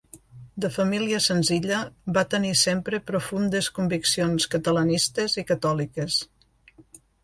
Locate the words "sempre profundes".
2.63-3.71